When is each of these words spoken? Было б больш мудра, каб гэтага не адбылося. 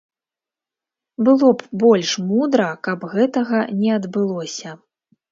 Было 1.25 1.49
б 1.59 1.81
больш 1.83 2.13
мудра, 2.29 2.69
каб 2.87 2.99
гэтага 3.11 3.59
не 3.83 3.91
адбылося. 3.97 4.69